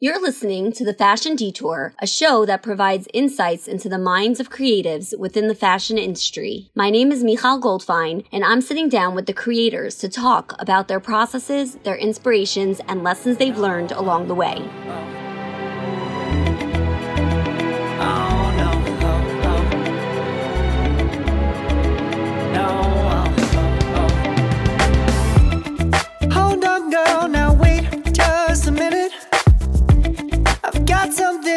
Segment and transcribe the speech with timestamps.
[0.00, 4.48] You're listening to The Fashion Detour, a show that provides insights into the minds of
[4.48, 6.70] creatives within the fashion industry.
[6.72, 10.86] My name is Michal Goldfein, and I'm sitting down with the creators to talk about
[10.86, 15.27] their processes, their inspirations, and lessons they've learned along the way.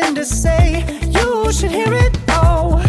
[0.01, 2.17] Something to say, you should hear it.
[2.29, 2.81] Oh,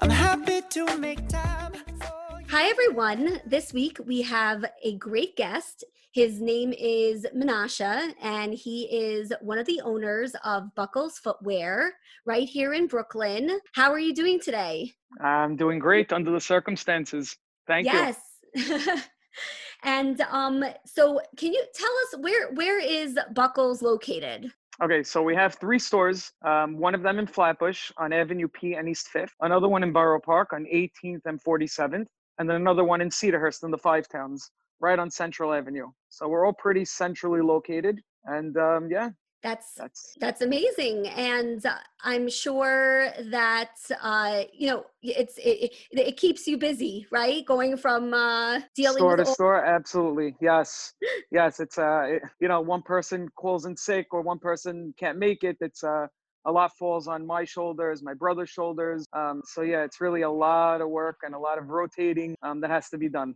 [0.00, 2.46] I'm happy to make time for you.
[2.50, 3.40] Hi, everyone.
[3.46, 5.84] This week we have a great guest.
[6.12, 11.92] His name is Menashe, and he is one of the owners of Buckles Footwear
[12.26, 13.60] right here in Brooklyn.
[13.72, 14.92] How are you doing today?
[15.20, 17.36] I'm doing great under the circumstances.
[17.66, 17.92] Thank you.
[17.92, 19.08] yes.
[19.84, 24.52] and um, so, can you tell us where where is Buckles located?
[24.82, 26.32] Okay, so we have three stores.
[26.44, 29.32] Um, one of them in Flatbush on Avenue P and East Fifth.
[29.40, 32.06] Another one in Borough Park on 18th and 47th,
[32.38, 35.86] and then another one in Cedarhurst in the Five Towns, right on Central Avenue.
[36.08, 39.10] So we're all pretty centrally located, and um, yeah,
[39.44, 45.98] That's that's That's amazing, and uh, I'm sure that uh, you know it's it, it,
[45.98, 47.44] it keeps you busy, right?
[47.44, 49.62] Going from uh, dealing store with to store.
[49.62, 50.94] Absolutely, yes,
[51.30, 51.60] yes.
[51.60, 55.44] It's uh, it- you know, one person calls in sick or one person can't make
[55.44, 55.58] it.
[55.60, 56.06] It's uh.
[56.46, 59.06] A lot falls on my shoulders, my brother's shoulders.
[59.14, 62.60] Um, so yeah, it's really a lot of work and a lot of rotating um,
[62.60, 63.34] that has to be done.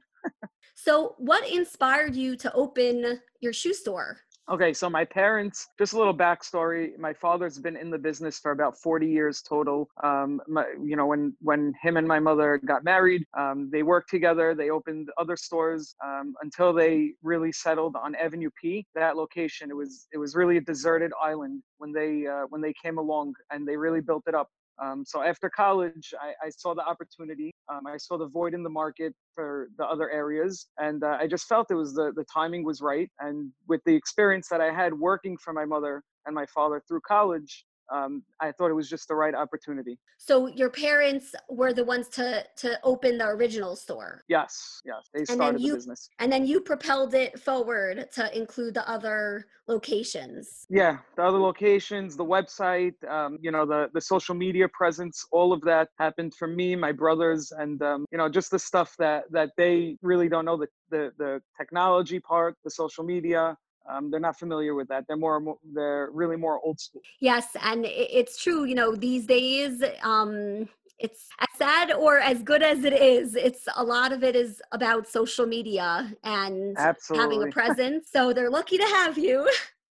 [0.74, 4.20] So, what inspired you to open your shoe store?
[4.50, 6.98] Okay, so my parents, just a little backstory.
[6.98, 9.90] My father's been in the business for about 40 years total.
[10.02, 14.08] Um, my, you know, when when him and my mother got married, um, they worked
[14.08, 14.54] together.
[14.54, 18.86] They opened other stores um, until they really settled on Avenue P.
[18.94, 22.72] That location, it was it was really a deserted island when they uh, when they
[22.82, 24.48] came along, and they really built it up.
[24.82, 27.52] Um, so after college, I, I saw the opportunity.
[27.72, 31.26] Um, I saw the void in the market for the other areas, and uh, I
[31.26, 33.10] just felt it was the the timing was right.
[33.18, 37.00] And with the experience that I had working for my mother and my father through
[37.06, 39.98] college, um, I thought it was just the right opportunity.
[40.18, 45.24] So, your parents were the ones to to open the original store, Yes, yes, they
[45.24, 46.10] then started you- the business.
[46.18, 50.66] and then you propelled it forward to include the other locations.
[50.70, 55.52] Yeah, the other locations, the website, um, you know, the the social media presence, all
[55.52, 59.24] of that happened for me, my brothers, and um, you know, just the stuff that
[59.30, 63.56] that they really don't know the the, the technology part, the social media.
[63.88, 65.04] Um, they're not familiar with that.
[65.06, 67.00] They're more, mo- they're really more old school.
[67.20, 68.64] Yes, and it's true.
[68.64, 70.68] You know, these days, um,
[70.98, 73.34] it's as sad or as good as it is.
[73.34, 78.08] It's a lot of it is about social media and having a presence.
[78.12, 79.48] so they're lucky to have you.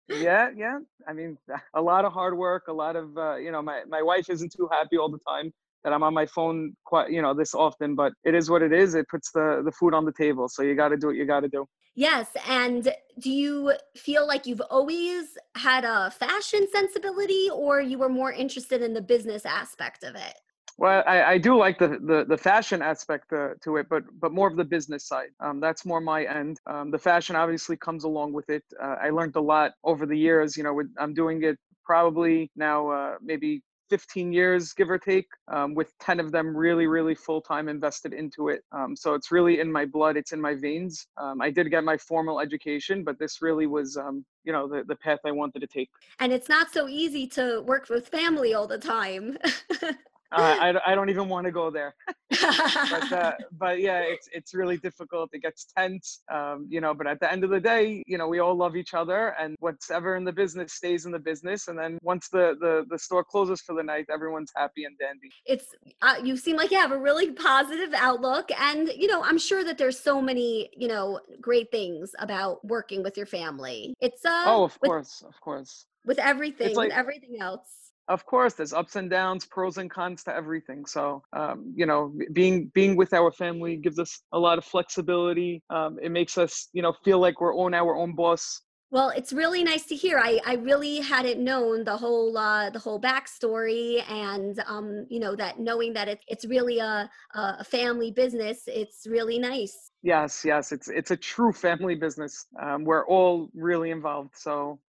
[0.10, 0.80] yeah, yeah.
[1.08, 1.38] I mean,
[1.74, 4.54] a lot of hard work, a lot of, uh, you know, my, my wife isn't
[4.56, 7.96] too happy all the time that I'm on my phone quite, you know, this often,
[7.96, 8.96] but it is what it is.
[8.96, 10.48] It puts the, the food on the table.
[10.48, 11.68] So you got to do what you got to do.
[11.96, 18.10] Yes, and do you feel like you've always had a fashion sensibility, or you were
[18.10, 20.34] more interested in the business aspect of it?
[20.80, 24.32] Well, I, I do like the, the, the fashion aspect uh, to it, but but
[24.32, 25.30] more of the business side.
[25.40, 26.60] Um, that's more my end.
[26.66, 28.64] Um, the fashion obviously comes along with it.
[28.82, 30.58] Uh, I learned a lot over the years.
[30.58, 35.28] You know, with, I'm doing it probably now uh, maybe 15 years, give or take,
[35.52, 38.64] um, with 10 of them really, really full time invested into it.
[38.72, 41.08] Um, so it's really in my blood, it's in my veins.
[41.18, 44.84] Um, I did get my formal education, but this really was, um, you know, the,
[44.88, 45.90] the path I wanted to take.
[46.20, 49.38] And it's not so easy to work with family all the time.
[50.34, 51.96] Uh, I, I don't even want to go there.
[52.30, 55.30] but uh, but yeah, it's it's really difficult.
[55.34, 56.94] It gets tense, um, you know.
[56.94, 59.56] But at the end of the day, you know, we all love each other, and
[59.60, 61.68] what's ever in the business stays in the business.
[61.68, 65.30] And then once the the, the store closes for the night, everyone's happy and dandy.
[65.46, 65.68] it's
[66.02, 69.64] uh, you seem like you have a really positive outlook and you know i'm sure
[69.64, 74.44] that there's so many you know great things about working with your family it's uh
[74.48, 78.54] oh, of with, course, of course, with everything like- with everything else of course.
[78.54, 80.86] There's ups and downs, pros and cons to everything.
[80.86, 85.64] So um, you know, being being with our family gives us a lot of flexibility.
[85.70, 88.62] Um, it makes us, you know, feel like we're on our own boss.
[88.92, 92.80] well it's really nice to hear i i really hadn't known the whole uh the
[92.86, 98.12] whole backstory and um you know that knowing that it, it's really a a family
[98.12, 102.46] business it's really nice Yes, yes, it's it's a true family business.
[102.62, 104.34] Um, we're all really involved.
[104.36, 104.80] So.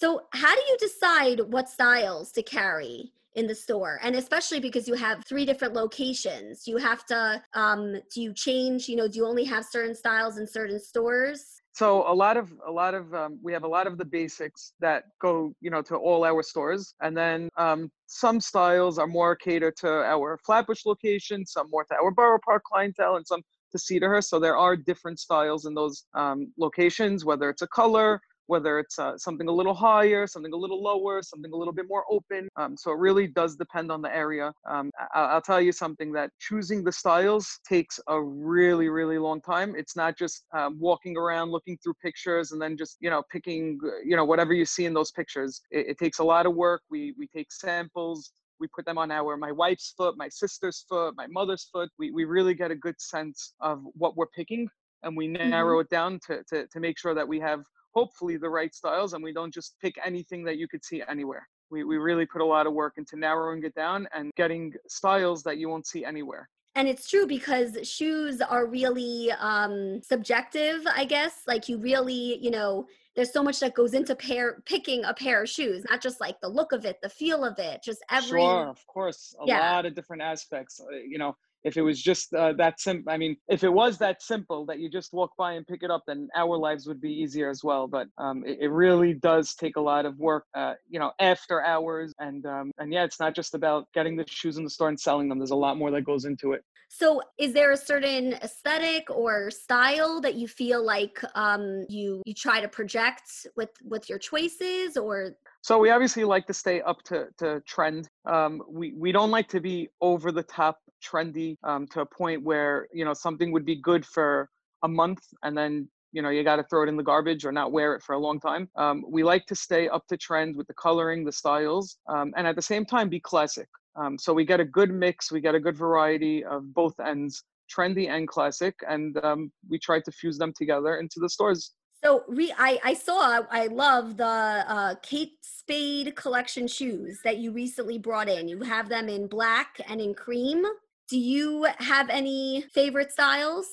[0.00, 3.98] So, how do you decide what styles to carry in the store?
[4.00, 8.88] And especially because you have three different locations, you have to, um, do you change,
[8.88, 11.58] you know, do you only have certain styles in certain stores?
[11.74, 14.72] so a lot of a lot of um, we have a lot of the basics
[14.80, 19.36] that go you know to all our stores and then um, some styles are more
[19.36, 23.78] catered to our flatbush location some more to our borough park clientele and some to
[23.78, 28.78] Cedarhurst so there are different styles in those um, locations whether it's a color whether
[28.78, 32.04] it's uh, something a little higher, something a little lower, something a little bit more
[32.10, 32.48] open.
[32.56, 34.52] Um, so it really does depend on the area.
[34.68, 39.40] Um, I- will tell you something that choosing the styles takes a really, really long
[39.42, 39.74] time.
[39.76, 43.78] It's not just um, walking around looking through pictures and then just you know picking
[44.04, 45.60] you know whatever you see in those pictures.
[45.70, 46.82] It, it takes a lot of work.
[46.90, 51.14] We we take samples we put them on our my wife's foot my sister's foot
[51.16, 54.68] my mother's foot we, we really get a good sense of what we're picking
[55.02, 55.82] and we narrow mm-hmm.
[55.82, 57.60] it down to, to, to make sure that we have
[57.98, 61.48] hopefully the right styles and we don't just pick anything that you could see anywhere.
[61.70, 65.42] We, we really put a lot of work into narrowing it down and getting styles
[65.42, 66.48] that you won't see anywhere.
[66.76, 71.42] And it's true because shoes are really um, subjective, I guess.
[71.48, 72.86] Like you really, you know,
[73.16, 76.40] there's so much that goes into pair picking a pair of shoes, not just like
[76.40, 78.42] the look of it, the feel of it, just every.
[78.42, 79.72] Sure, of course, a yeah.
[79.72, 80.80] lot of different aspects.
[80.80, 83.98] Uh, you know, if it was just uh, that simple i mean if it was
[83.98, 87.00] that simple that you just walk by and pick it up then our lives would
[87.00, 87.86] be easier as well.
[87.86, 91.62] But um, it, it, really does take a lot of work uh, you know after
[91.62, 92.14] hours.
[92.18, 94.98] And um, and yeah it's not just about getting the shoes in the store and
[94.98, 95.38] selling them.
[95.38, 96.62] There's a lot more that goes into it.
[96.90, 102.34] So is there a certain aesthetic or style that you feel like um, you you
[102.34, 105.32] try to project with with your choices or
[105.68, 108.08] so we obviously like to stay up to, to trend.
[108.24, 112.42] Um, we, we don't like to be over the top trendy um, to a point
[112.42, 114.48] where you know something would be good for
[114.82, 117.52] a month and then you know you got to throw it in the garbage or
[117.52, 120.56] not wear it for a long time um, we like to stay up to trend
[120.56, 124.32] with the coloring the styles um, and at the same time be classic um, so
[124.32, 128.26] we get a good mix we get a good variety of both ends trendy and
[128.26, 131.74] classic and um, we try to fuse them together into the stores
[132.04, 137.52] so re- I, I saw I love the uh, Kate Spade collection shoes that you
[137.52, 138.48] recently brought in.
[138.48, 140.64] You have them in black and in cream.
[141.08, 143.66] Do you have any favorite styles?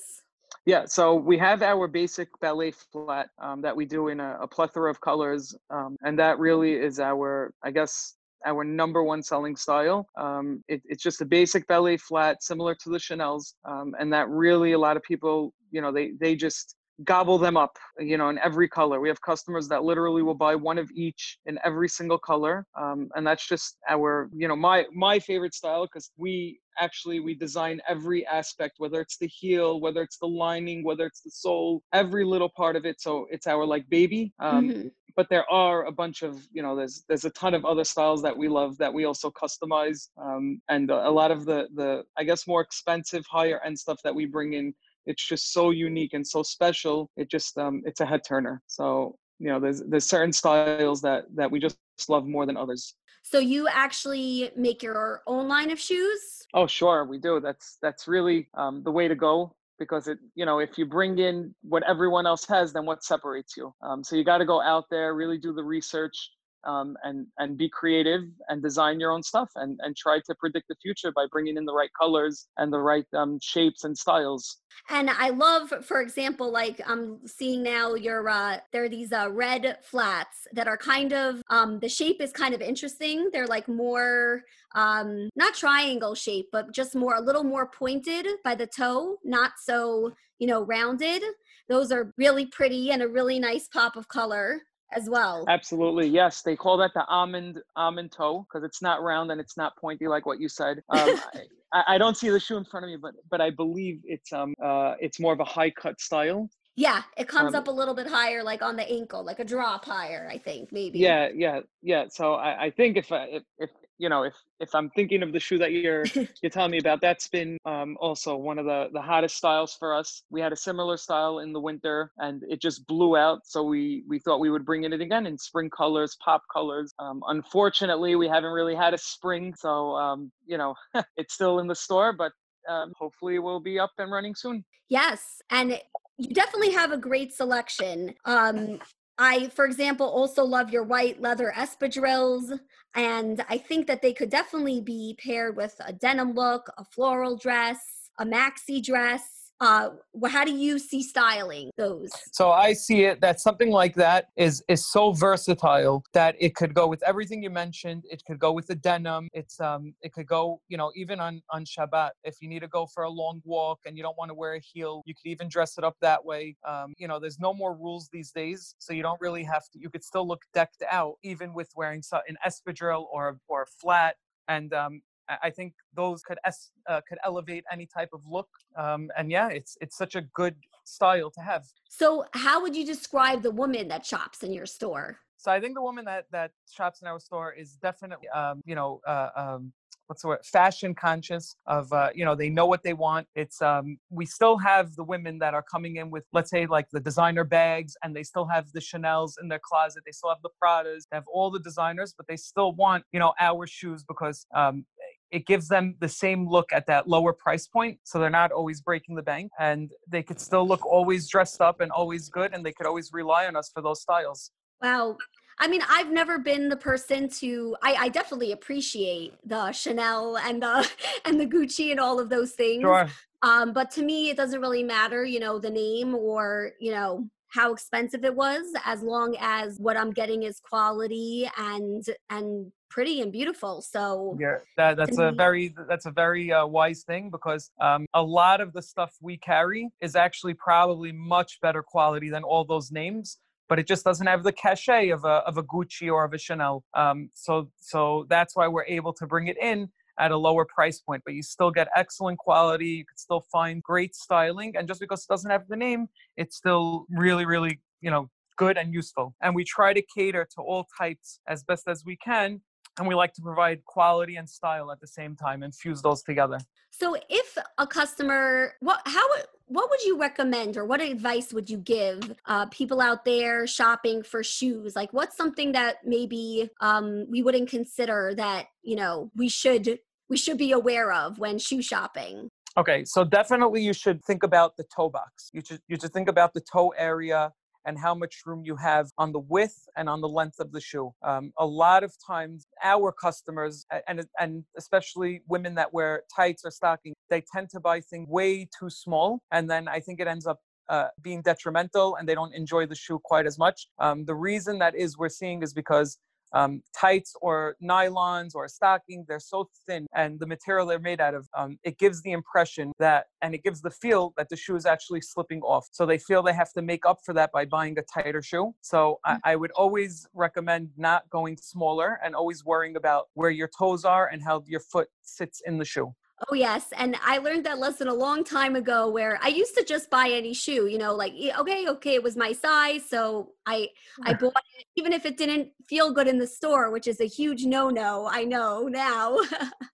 [0.64, 4.48] Yeah, so we have our basic ballet flat um, that we do in a, a
[4.48, 8.14] plethora of colors, um, and that really is our, I guess,
[8.44, 10.06] our number one selling style.
[10.18, 14.28] Um, it, it's just a basic ballet flat, similar to the Chanel's, um, and that
[14.28, 18.30] really a lot of people, you know, they they just gobble them up you know
[18.30, 21.88] in every color we have customers that literally will buy one of each in every
[21.88, 26.58] single color um, and that's just our you know my my favorite style because we
[26.78, 31.20] actually we design every aspect whether it's the heel whether it's the lining whether it's
[31.20, 34.88] the sole every little part of it so it's our like baby um, mm-hmm.
[35.16, 38.22] but there are a bunch of you know there's there's a ton of other styles
[38.22, 42.24] that we love that we also customize um, and a lot of the the i
[42.24, 44.74] guess more expensive higher end stuff that we bring in
[45.06, 47.10] it's just so unique and so special.
[47.16, 48.62] It just um, it's a head turner.
[48.66, 52.94] So you know, there's there's certain styles that that we just love more than others.
[53.22, 56.46] So you actually make your own line of shoes?
[56.54, 57.40] Oh, sure, we do.
[57.40, 61.18] That's that's really um, the way to go because it you know if you bring
[61.18, 64.62] in what everyone else has then what separates you um, so you got to go
[64.62, 66.30] out there really do the research
[66.66, 70.68] um, and and be creative and design your own stuff and and try to predict
[70.68, 74.58] the future by bringing in the right colors and the right um, shapes and styles.
[74.90, 79.28] And i love for example like i'm seeing now your uh there are these uh
[79.30, 83.30] red flats that are kind of um the shape is kind of interesting.
[83.32, 84.42] They're like more
[84.74, 89.52] um not triangle shape but just more a little more pointed by the toe not
[89.62, 91.22] so you know rounded.
[91.68, 94.60] Those are really pretty and a really nice pop of color
[94.92, 95.44] as well.
[95.48, 96.42] Absolutely, yes.
[96.42, 100.06] They call that the almond almond toe because it's not round and it's not pointy
[100.08, 100.82] like what you said.
[100.90, 101.20] Um,
[101.72, 104.32] I, I, don't see the shoe in front of me, but but I believe it's
[104.32, 106.48] um uh it's more of a high cut style.
[106.76, 109.44] Yeah, it comes um, up a little bit higher, like on the ankle, like a
[109.44, 110.28] drop higher.
[110.30, 110.98] I think maybe.
[110.98, 112.04] Yeah, yeah, yeah.
[112.10, 115.32] So I, I think if I, if if you know if if i'm thinking of
[115.32, 116.04] the shoe that you're
[116.42, 119.94] you're telling me about that's been um, also one of the the hottest styles for
[119.94, 120.22] us.
[120.30, 124.04] We had a similar style in the winter and it just blew out so we
[124.08, 126.92] we thought we would bring in it again in spring colors pop colors.
[126.98, 130.74] Um, unfortunately we haven't really had a spring so um, you know
[131.16, 132.32] it's still in the store but
[132.68, 134.64] um, hopefully we'll be up and running soon.
[134.88, 135.80] Yes and
[136.18, 138.14] you definitely have a great selection.
[138.24, 138.80] Um
[139.18, 142.60] I, for example, also love your white leather espadrilles.
[142.96, 147.36] And I think that they could definitely be paired with a denim look, a floral
[147.36, 147.78] dress,
[148.18, 149.35] a maxi dress.
[149.60, 149.90] Uh,
[150.28, 152.10] how do you see styling those?
[152.32, 156.74] So I see it that something like that is is so versatile that it could
[156.74, 158.04] go with everything you mentioned.
[158.10, 159.28] It could go with the denim.
[159.32, 162.68] It's um it could go you know even on on Shabbat if you need to
[162.68, 165.28] go for a long walk and you don't want to wear a heel, you could
[165.28, 166.56] even dress it up that way.
[166.66, 169.78] Um, you know, there's no more rules these days, so you don't really have to.
[169.78, 174.16] You could still look decked out even with wearing an espadrille or or a flat.
[174.48, 178.48] And um, I think those could es- uh, could elevate any type of look.
[178.76, 181.64] Um, and yeah, it's it's such a good style to have.
[181.88, 185.18] So, how would you describe the woman that shops in your store?
[185.38, 188.74] So I think the woman that that shops in our store is definitely, um, you
[188.74, 189.72] know, uh, um,
[190.06, 190.44] what's the word?
[190.44, 191.56] Fashion conscious.
[191.66, 193.26] Of uh, you know, they know what they want.
[193.34, 196.88] It's um, we still have the women that are coming in with, let's say, like
[196.90, 200.02] the designer bags, and they still have the Chanel's in their closet.
[200.06, 201.04] They still have the Pradas.
[201.10, 204.86] They have all the designers, but they still want, you know, our shoes because um,
[205.30, 208.80] it gives them the same look at that lower price point so they're not always
[208.80, 212.64] breaking the bank and they could still look always dressed up and always good and
[212.64, 214.50] they could always rely on us for those styles
[214.82, 215.16] Wow.
[215.58, 217.76] I mean, I've never been the person to.
[217.82, 220.88] I, I definitely appreciate the Chanel and the
[221.24, 222.82] and the Gucci and all of those things.
[222.82, 223.08] sure
[223.42, 227.28] Um, but to me, it doesn't really matter, you know, the name or you know
[227.48, 233.20] how expensive it was, as long as what I'm getting is quality and and pretty
[233.20, 233.82] and beautiful.
[233.82, 238.06] So yeah that, that's a me- very that's a very uh, wise thing because um,
[238.14, 242.64] a lot of the stuff we carry is actually probably much better quality than all
[242.64, 243.38] those names
[243.68, 246.38] but it just doesn't have the cachet of a, of a gucci or of a
[246.38, 249.88] chanel um, so so that's why we're able to bring it in
[250.18, 252.86] at a lower price point, but you still get excellent quality.
[252.86, 256.56] You can still find great styling, and just because it doesn't have the name, it's
[256.56, 259.34] still really, really, you know, good and useful.
[259.42, 262.60] And we try to cater to all types as best as we can,
[262.98, 266.22] and we like to provide quality and style at the same time and fuse those
[266.22, 266.58] together.
[266.90, 269.26] So if a customer, what how
[269.66, 274.22] what would you recommend or what advice would you give uh, people out there shopping
[274.22, 274.96] for shoes?
[274.96, 279.98] Like what's something that maybe um, we wouldn't consider that you know we should
[280.28, 282.48] we should be aware of when shoe shopping?
[282.78, 285.50] Okay, so definitely you should think about the toe box.
[285.52, 287.52] You should you should think about the toe area
[287.86, 290.80] and how much room you have on the width and on the length of the
[290.80, 291.12] shoe.
[291.22, 296.70] Um, a lot of times, our customers and and especially women that wear tights or
[296.70, 300.46] stockings, they tend to buy things way too small, and then I think it ends
[300.46, 300.58] up.
[300.88, 303.88] Uh, being detrimental and they don't enjoy the shoe quite as much.
[303.98, 306.16] Um, the reason that is we're seeing is because
[306.52, 311.34] um, tights or nylons or stocking they're so thin and the material they're made out
[311.34, 314.76] of um, it gives the impression that and it gives the feel that the shoe
[314.76, 315.86] is actually slipping off.
[315.92, 318.74] So they feel they have to make up for that by buying a tighter shoe.
[318.80, 323.70] So I, I would always recommend not going smaller and always worrying about where your
[323.78, 326.14] toes are and how your foot sits in the shoe
[326.50, 329.84] Oh yes, and I learned that lesson a long time ago where I used to
[329.84, 333.88] just buy any shoe, you know, like okay, okay, it was my size, so I
[334.22, 337.26] I bought it even if it didn't feel good in the store, which is a
[337.26, 338.28] huge no-no.
[338.30, 339.38] I know now.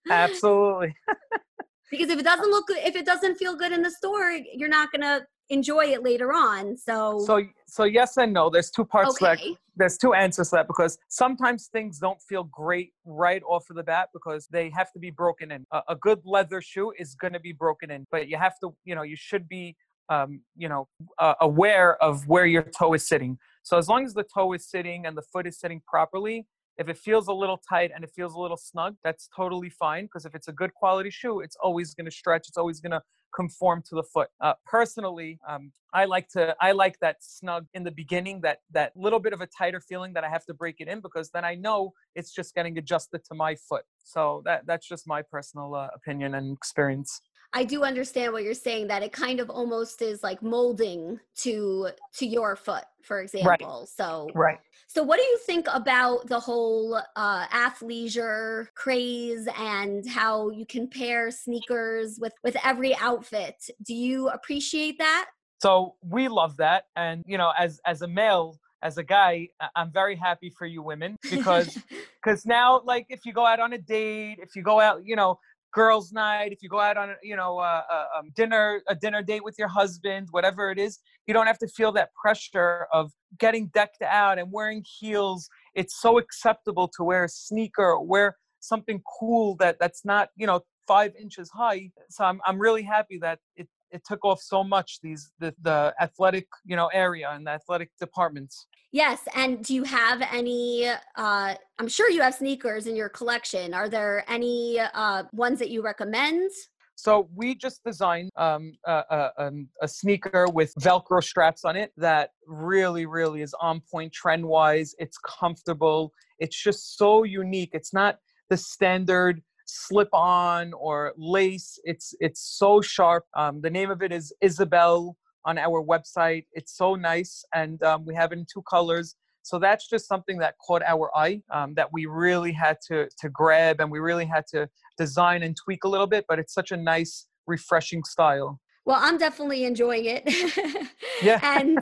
[0.09, 0.93] absolutely
[1.91, 4.67] because if it doesn't look good, if it doesn't feel good in the store, you're
[4.67, 6.77] not going to enjoy it later on.
[6.77, 9.55] So, so so yes and no there's two parts to that okay.
[9.75, 13.83] there's two answers to that because sometimes things don't feel great right off of the
[13.83, 15.65] bat because they have to be broken in.
[15.71, 18.73] A, a good leather shoe is going to be broken in, but you have to,
[18.85, 19.75] you know, you should be,
[20.09, 20.87] um, you know,
[21.19, 23.37] uh, aware of where your toe is sitting.
[23.63, 26.45] So as long as the toe is sitting and the foot is sitting properly,
[26.77, 30.05] if it feels a little tight and it feels a little snug, that's totally fine
[30.05, 32.47] because if it's a good quality shoe, it's always going to stretch.
[32.47, 33.01] It's always going to
[33.35, 34.29] conform to the foot.
[34.39, 38.93] Uh, personally, um, I like to I like that snug in the beginning, that that
[38.95, 41.45] little bit of a tighter feeling that I have to break it in because then
[41.45, 43.83] I know it's just getting adjusted to my foot.
[44.03, 47.21] So that that's just my personal uh, opinion and experience.
[47.53, 51.89] I do understand what you're saying that it kind of almost is like molding to
[52.15, 53.85] to your foot, for example.
[53.85, 54.57] So, Right.
[54.87, 60.87] so what do you think about the whole uh, athleisure craze and how you can
[60.87, 63.69] pair sneakers with with every outfit?
[63.83, 65.29] Do you appreciate that?
[65.61, 69.91] So we love that, and you know, as as a male, as a guy, I'm
[69.91, 71.77] very happy for you women because
[72.23, 75.15] because now like if you go out on a date if you go out you
[75.15, 75.37] know
[75.73, 78.95] girls night if you go out on a, you know uh, uh, um, dinner a
[78.95, 82.87] dinner date with your husband whatever it is you don't have to feel that pressure
[82.91, 85.49] of getting decked out and wearing heels.
[85.73, 90.61] It's so acceptable to wear a sneaker wear something cool that that's not you know
[90.87, 91.89] five inches high.
[92.09, 95.93] So i'm, I'm really happy that it it took off so much these the, the
[96.01, 100.87] athletic you know area and the athletic departments Yes, and do you have any?
[100.87, 103.73] Uh, I'm sure you have sneakers in your collection.
[103.73, 106.51] Are there any uh, ones that you recommend?
[106.93, 111.91] So we just designed um, a, a, um, a, sneaker with Velcro straps on it
[111.97, 114.93] that really, really is on point trend wise.
[114.99, 116.13] It's comfortable.
[116.37, 117.71] It's just so unique.
[117.73, 118.19] It's not
[118.51, 119.41] the standard
[119.73, 121.79] slip on or lace.
[121.83, 123.25] It's it's so sharp.
[123.35, 126.45] Um, the name of it is Isabel on our website.
[126.53, 129.15] It's so nice, and um, we have it in two colors.
[129.41, 133.29] So that's just something that caught our eye um, that we really had to to
[133.29, 136.25] grab and we really had to design and tweak a little bit.
[136.29, 138.59] But it's such a nice, refreshing style.
[138.85, 140.89] Well, I'm definitely enjoying it.
[141.23, 141.39] yeah.
[141.57, 141.79] and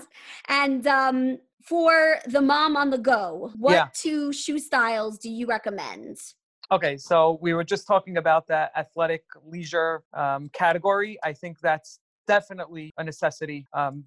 [0.48, 3.88] and um, for the mom on the go, what yeah.
[3.94, 6.18] two shoe styles do you recommend?
[6.72, 11.20] Okay, so we were just talking about that athletic leisure um, category.
[11.22, 13.68] I think that's definitely a necessity.
[13.74, 14.06] Um,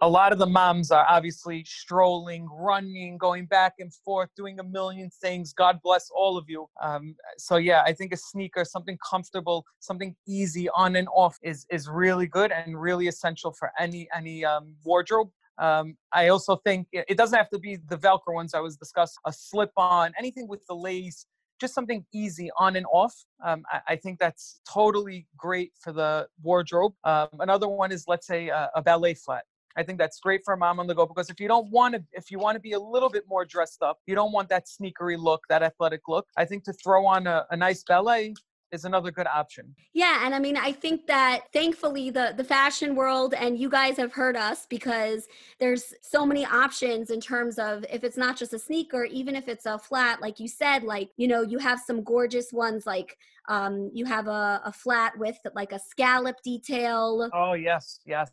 [0.00, 4.64] a lot of the moms are obviously strolling, running, going back and forth, doing a
[4.64, 5.52] million things.
[5.52, 6.66] God bless all of you.
[6.82, 11.66] Um, so yeah, I think a sneaker, something comfortable, something easy on and off, is
[11.70, 15.28] is really good and really essential for any any um, wardrobe.
[15.58, 19.16] Um, I also think it doesn't have to be the Velcro ones I was discussing.
[19.26, 21.26] A slip on, anything with the lace,
[21.60, 23.14] just something easy on and off.
[23.44, 26.92] Um, I, I, think that's totally great for the wardrobe.
[27.04, 29.44] Um, another one is, let's say, a, ballet flat.
[29.76, 31.94] I think that's great for a mom on the go because if you don't want
[31.94, 34.48] to, if you want to be a little bit more dressed up, you don't want
[34.48, 36.26] that sneakery look, that athletic look.
[36.36, 38.34] I think to throw on a, a nice ballet
[38.72, 39.74] is another good option.
[39.92, 43.96] Yeah, and I mean I think that thankfully the the fashion world and you guys
[43.96, 48.52] have heard us because there's so many options in terms of if it's not just
[48.52, 51.80] a sneaker, even if it's a flat like you said like, you know, you have
[51.80, 53.18] some gorgeous ones like
[53.48, 57.30] um you have a, a flat with like a scallop detail.
[57.32, 58.00] Oh, yes.
[58.04, 58.30] Yes.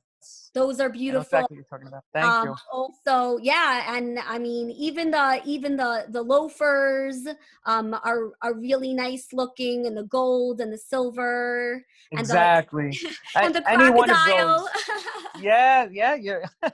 [0.54, 1.22] Those are beautiful.
[1.22, 2.04] exactly you're talking about.
[2.14, 2.56] Thank um, you.
[2.72, 7.28] Also, yeah, and I mean, even the even the the loafers
[7.66, 11.84] um, are are really nice looking, and the gold and the silver.
[12.12, 12.98] Exactly.
[13.36, 14.70] And the, and the crocodile.
[15.40, 16.44] yeah, yeah, you're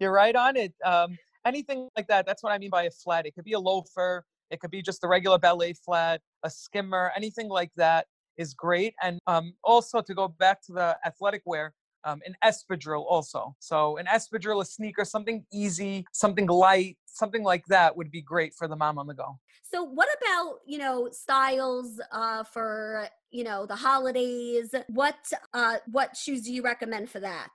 [0.00, 0.74] you're right on it.
[0.84, 2.26] Um, anything like that.
[2.26, 3.26] That's what I mean by a flat.
[3.26, 4.24] It could be a loafer.
[4.50, 8.06] It could be just a regular ballet flat, a skimmer, anything like that
[8.36, 8.94] is great.
[9.02, 11.72] And um, also to go back to the athletic wear,
[12.04, 13.54] um, an espadrille also.
[13.58, 18.54] So an espadrille, a sneaker, something easy, something light, something like that would be great
[18.54, 19.38] for the mom on the go.
[19.70, 24.74] So what about, you know, styles uh, for, you know, the holidays?
[24.88, 25.16] What
[25.54, 27.50] uh, what shoes do you recommend for that?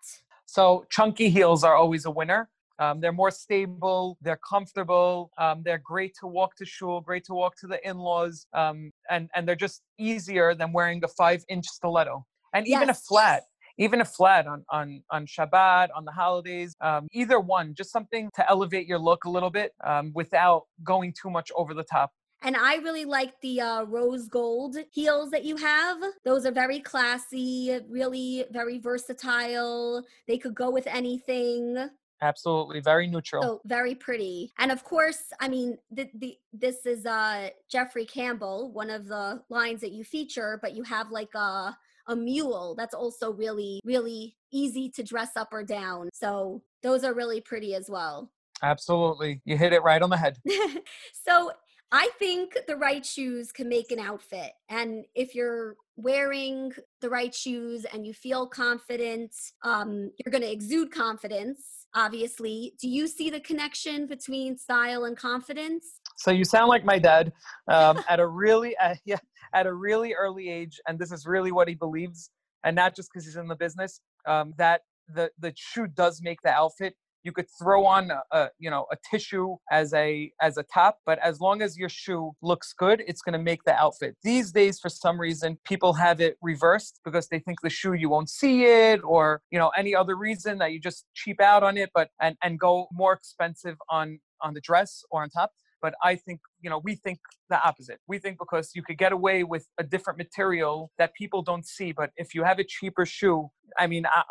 [0.45, 2.49] So chunky heels are always a winner.
[2.79, 4.17] Um, they're more stable.
[4.21, 5.31] They're comfortable.
[5.37, 9.29] Um, they're great to walk to shul, great to walk to the in-laws, um, and
[9.35, 12.25] and they're just easier than wearing a five-inch stiletto.
[12.53, 12.99] And even yes.
[12.99, 13.43] a flat
[13.77, 18.29] even a flat on on on Shabbat, on the holidays, um, either one, just something
[18.35, 22.11] to elevate your look a little bit um, without going too much over the top.
[22.43, 25.97] And I really like the uh, rose gold heels that you have.
[26.23, 30.03] Those are very classy, really very versatile.
[30.27, 31.89] They could go with anything.
[32.21, 33.43] Absolutely, very neutral.
[33.43, 38.71] So very pretty, and of course, I mean, the, the this is uh Jeffrey Campbell,
[38.71, 42.93] one of the lines that you feature, but you have like a a mule that's
[42.93, 46.09] also really, really easy to dress up or down.
[46.13, 48.31] So those are really pretty as well.
[48.63, 49.41] Absolutely.
[49.45, 50.37] You hit it right on the head.
[51.27, 51.51] so
[51.91, 54.51] I think the right shoes can make an outfit.
[54.69, 60.51] And if you're wearing the right shoes and you feel confident, um, you're going to
[60.51, 62.73] exude confidence, obviously.
[62.81, 66.01] Do you see the connection between style and confidence?
[66.17, 67.31] So you sound like my dad
[67.67, 69.17] um, at a really, uh, yeah,
[69.53, 72.31] at a really early age, and this is really what he believes,
[72.65, 74.01] and not just because he's in the business.
[74.27, 74.81] Um, that
[75.13, 76.95] the the shoe does make the outfit.
[77.23, 80.97] You could throw on a, a, you know a tissue as a as a top,
[81.05, 84.15] but as long as your shoe looks good, it's going to make the outfit.
[84.23, 88.09] These days, for some reason, people have it reversed because they think the shoe you
[88.09, 91.77] won't see it, or you know any other reason that you just cheap out on
[91.77, 95.51] it, but and and go more expensive on on the dress or on top.
[95.81, 97.99] But I think, you know, we think the opposite.
[98.07, 101.91] We think because you could get away with a different material that people don't see.
[101.91, 104.23] But if you have a cheaper shoe, I mean, I,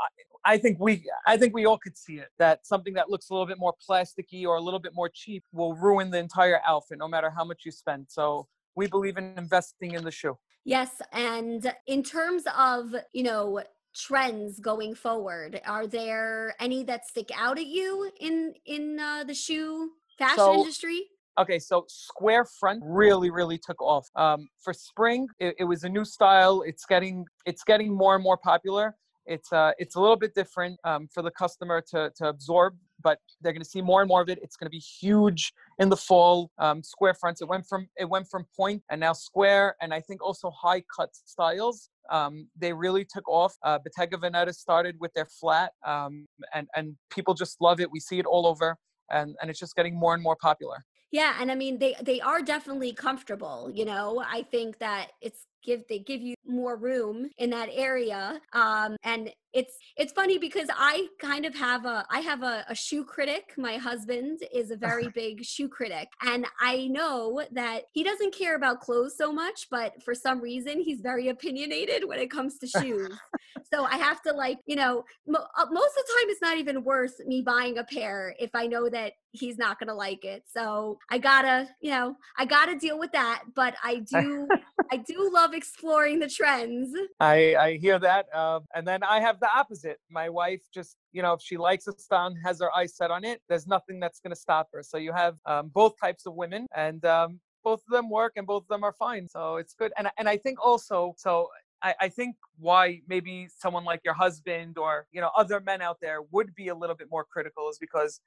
[0.45, 3.35] I think we I think we all could see it that something that looks a
[3.35, 6.99] little bit more plasticky or a little bit more cheap will ruin the entire outfit
[6.99, 8.07] no matter how much you spend.
[8.09, 10.39] So we believe in investing in the shoe.
[10.65, 13.63] Yes, and in terms of, you know,
[13.95, 19.35] trends going forward, are there any that stick out at you in in uh, the
[19.35, 21.07] shoe fashion so, industry?
[21.39, 24.09] Okay, so square front really, really took off.
[24.17, 26.63] Um, for spring, it, it, was a new style.
[26.63, 28.97] It's getting it's getting more and more popular.
[29.27, 33.19] It's uh, it's a little bit different um, for the customer to to absorb, but
[33.43, 34.39] they're going to see more and more of it.
[34.41, 36.51] It's going to be huge in the fall.
[36.59, 37.43] Um, square fronts.
[37.43, 40.83] It went from it went from point and now square, and I think also high
[40.97, 41.91] cut styles.
[42.11, 43.55] Um, they really took off.
[43.63, 47.91] Uh, Bottega Veneta started with their flat, um, and and people just love it.
[47.91, 48.79] We see it all over,
[49.11, 50.83] and and it's just getting more and more popular.
[51.13, 54.23] Yeah, and I mean they they are definitely comfortable, you know.
[54.27, 59.31] I think that it's give they give you more room in that area um and
[59.53, 63.55] it's it's funny because i kind of have a i have a, a shoe critic.
[63.57, 68.55] My husband is a very big shoe critic and i know that he doesn't care
[68.55, 72.67] about clothes so much but for some reason he's very opinionated when it comes to
[72.67, 73.19] shoes.
[73.73, 76.59] So i have to like you know mo- uh, most of the time it's not
[76.59, 80.45] even worth me buying a pair if i know that he's not gonna like it.
[80.47, 84.47] So i gotta you know i gotta deal with that but i do
[84.93, 86.97] i do love exploring the trends.
[87.21, 88.27] I, I hear that.
[88.33, 89.99] Uh, and then I have the opposite.
[90.11, 93.25] My wife just, you know, if she likes a style has her eyes set on
[93.25, 94.83] it, there's nothing that's going to stop her.
[94.83, 98.47] So you have um, both types of women and um, both of them work and
[98.47, 99.27] both of them are fine.
[99.29, 99.93] So it's good.
[99.99, 101.49] And, and I think also, so
[101.83, 105.99] I, I, think why maybe someone like your husband or you know other men out
[106.01, 108.21] there would be a little bit more critical is because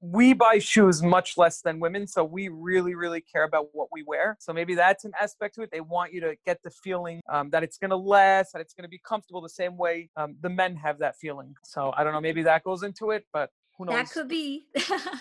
[0.00, 4.02] we buy shoes much less than women so we really really care about what we
[4.06, 7.20] wear so maybe that's an aspect to it they want you to get the feeling
[7.30, 10.08] um, that it's going to last that it's going to be comfortable the same way
[10.16, 13.24] um, the men have that feeling so i don't know maybe that goes into it
[13.32, 13.94] but who knows.
[13.94, 14.66] that could be.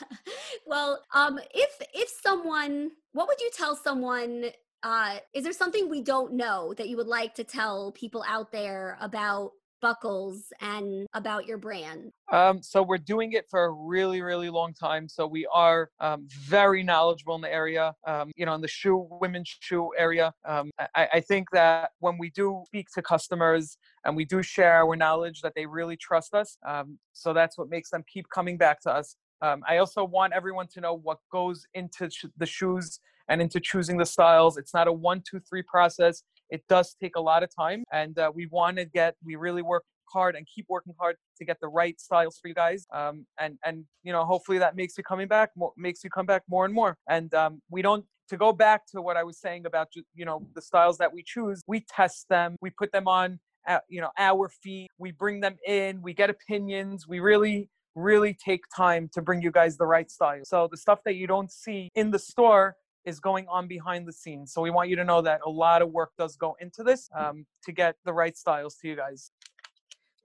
[0.66, 4.52] well, um, if if someone, what would you tell someone
[4.84, 8.52] uh, is there something we don't know that you would like to tell people out
[8.52, 12.12] there about buckles and about your brand?
[12.32, 15.08] Um, so we're doing it for a really, really long time.
[15.08, 17.94] So we are um, very knowledgeable in the area.
[18.08, 20.34] Um, you know, in the shoe, women's shoe area.
[20.46, 24.74] Um, I, I, think that when we do speak to customers and we do share
[24.74, 26.58] our knowledge, that they really trust us.
[26.68, 29.16] Um, so that's what makes them keep coming back to us.
[29.42, 33.60] Um, I also want everyone to know what goes into sh- the shoes and into
[33.60, 34.58] choosing the styles.
[34.58, 36.24] It's not a one, two, three process.
[36.50, 39.16] It does take a lot of time, and uh, we want to get.
[39.24, 42.56] We really work hard and keep working hard to get the right styles for you
[42.56, 42.86] guys.
[42.94, 46.26] Um, and and you know, hopefully that makes you coming back, more, makes you come
[46.26, 46.98] back more and more.
[47.08, 50.46] And um, we don't to go back to what I was saying about you know
[50.56, 51.62] the styles that we choose.
[51.68, 53.40] We test them, we put them on.
[53.68, 58.34] At, you know our feet we bring them in we get opinions we really really
[58.34, 61.52] take time to bring you guys the right style so the stuff that you don't
[61.52, 64.52] see in the store is going on behind the scenes.
[64.54, 67.10] So we want you to know that a lot of work does go into this
[67.16, 69.32] um, to get the right styles to you guys.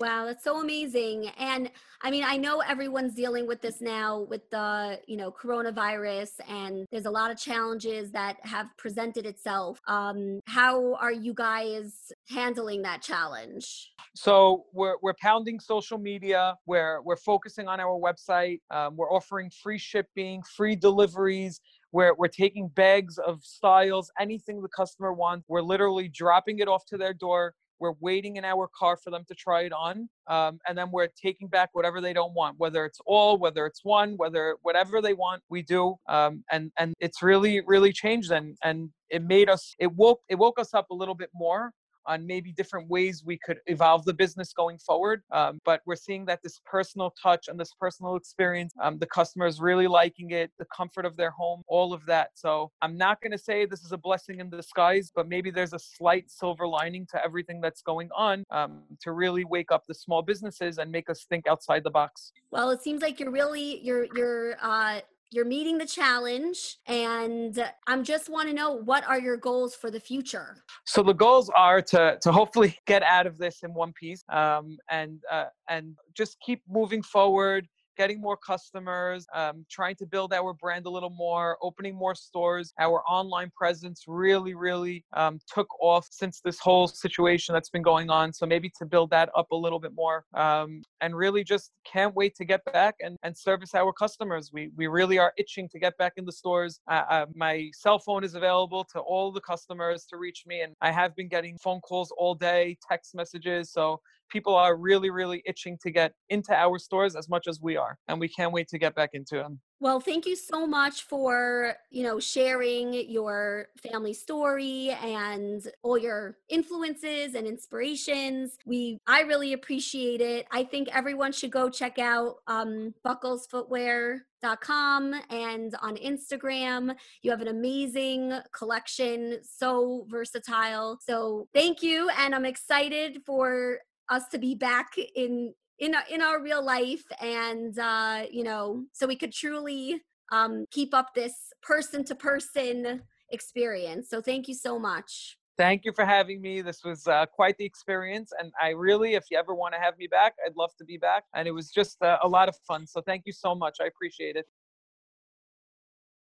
[0.01, 1.31] Wow, that's so amazing.
[1.39, 1.71] And
[2.03, 6.85] I mean, I know everyone's dealing with this now with the, you know, coronavirus and
[6.91, 9.81] there's a lot of challenges that have presented itself.
[9.87, 13.93] Um, how are you guys handling that challenge?
[14.17, 16.57] So we're, we're pounding social media.
[16.67, 18.61] We're, we're focusing on our website.
[18.73, 21.61] Um, we're offering free shipping, free deliveries.
[21.93, 25.47] We're, we're taking bags of styles, anything the customer wants.
[25.49, 29.25] We're literally dropping it off to their door we're waiting in our car for them
[29.29, 32.85] to try it on um, and then we're taking back whatever they don't want whether
[32.85, 37.23] it's all whether it's one whether whatever they want we do um, and and it's
[37.23, 40.95] really really changed and and it made us it woke it woke us up a
[40.95, 41.71] little bit more
[42.07, 45.23] on maybe different ways we could evolve the business going forward.
[45.31, 49.61] Um, but we're seeing that this personal touch and this personal experience, um, the customers
[49.61, 52.31] really liking it, the comfort of their home, all of that.
[52.35, 55.73] So I'm not going to say this is a blessing in disguise, but maybe there's
[55.73, 59.95] a slight silver lining to everything that's going on um, to really wake up the
[59.95, 62.33] small businesses and make us think outside the box.
[62.51, 65.01] Well, it seems like you're really you're you're uh,
[65.35, 69.91] you're meeting the challenge and i'm just want to know what are your goals for
[69.91, 70.57] the future?
[70.85, 74.77] So the goals are to to hopefully get out of this in one piece um,
[74.91, 77.67] and uh, and just keep moving forward
[77.97, 82.73] getting more customers, um, trying to build our brand a little more, opening more stores.
[82.79, 88.11] Our online presence really, really um, took off since this whole situation that's been going
[88.11, 88.33] on.
[88.33, 92.15] So maybe to build that up a little bit more um, and really just can't
[92.15, 94.51] wait to get back and, and service our customers.
[94.53, 96.81] We, we really are itching to get back in the stores.
[96.91, 100.75] Uh, uh, my cell phone is available to all the customers to reach me, and
[100.81, 103.71] I have been getting phone calls all day, text messages.
[103.71, 104.01] So
[104.35, 107.97] people are really, really itching to get into our stores as much as we are.
[108.09, 109.61] And we can't wait to get back into them.
[109.79, 116.39] Well, thank you so much for, you know, sharing your family story and all your
[116.49, 118.57] influences and inspirations.
[118.67, 120.47] We I really appreciate it.
[120.51, 126.95] I think everyone should go check out um bucklesfootwear.com and on Instagram.
[127.23, 130.99] You have an amazing collection, so versatile.
[131.07, 136.23] So, thank you and I'm excited for us to be back in in our, in
[136.23, 141.35] our real life and uh you know so we could truly um keep up this
[141.63, 146.63] person to person experience so thank you so much Thank you for having me.
[146.63, 148.33] This was uh, quite the experience.
[148.39, 150.97] And I really, if you ever want to have me back, I'd love to be
[150.97, 151.25] back.
[151.35, 152.87] And it was just uh, a lot of fun.
[152.87, 153.77] So thank you so much.
[153.81, 154.47] I appreciate it.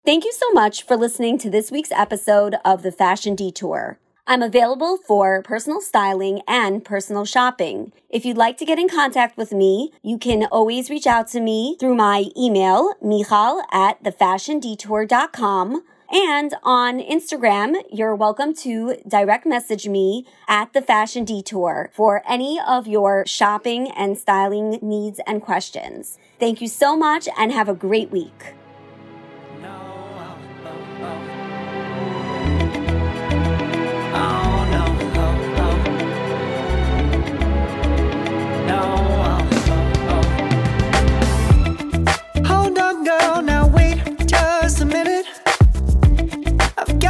[0.05, 3.99] Thank you so much for listening to this week's episode of the Fashion Detour.
[4.27, 7.91] I'm available for personal styling and personal shopping.
[8.09, 11.39] If you'd like to get in contact with me, you can always reach out to
[11.39, 19.87] me through my email, michal at thefashiondetour.com and on Instagram, you're welcome to direct message
[19.87, 26.19] me at the Fashion Detour for any of your shopping and styling needs and questions.
[26.39, 28.53] Thank you so much and have a great week.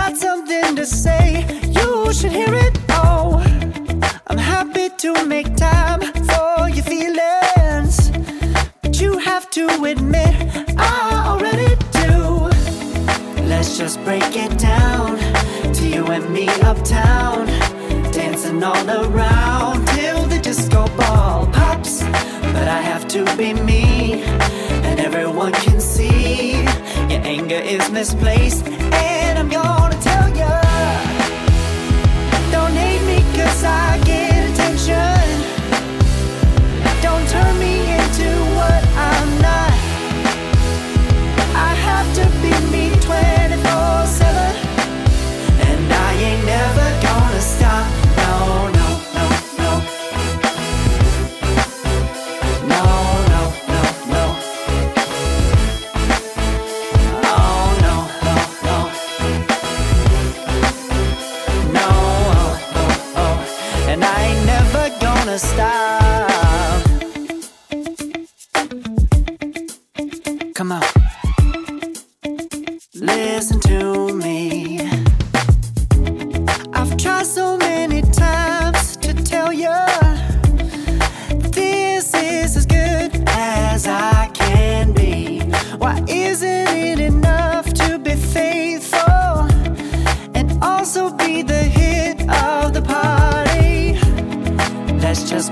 [0.09, 2.77] Got something to say, you should hear it.
[2.89, 3.43] Oh,
[4.27, 8.11] I'm happy to make time for your feelings,
[8.83, 10.35] but you have to admit
[10.77, 12.19] I already do.
[13.49, 15.17] Let's just break it down
[15.73, 17.47] to you and me uptown,
[18.11, 22.03] dancing all around till the disco ball pops.
[22.53, 24.21] But I have to be me,
[24.87, 26.51] and everyone can see
[27.11, 28.67] your anger is misplaced.
[28.67, 29.74] And I'm gonna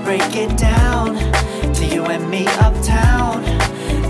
[0.02, 1.16] Break it down
[1.76, 3.42] to you and me uptown,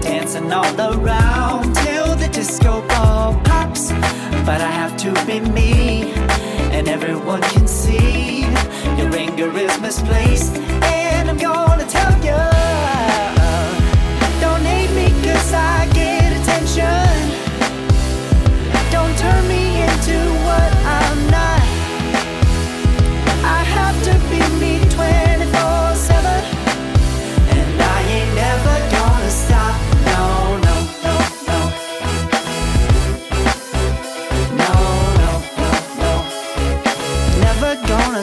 [0.01, 3.91] dancing all around till the disco ball pops.
[4.43, 6.13] But I have to be me,
[6.71, 8.41] and everyone can see
[8.97, 10.57] your anger is misplaced.
[10.83, 12.41] And I'm gonna tell you,
[14.41, 17.12] don't hate me 'cause I get attention.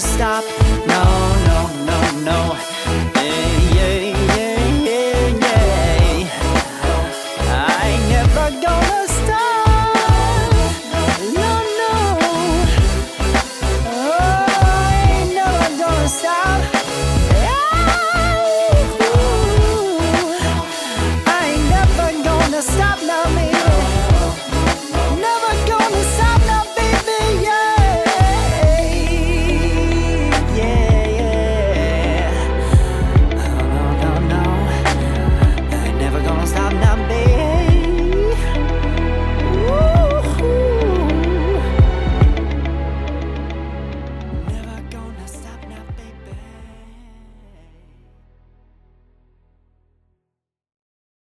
[0.00, 0.69] stop.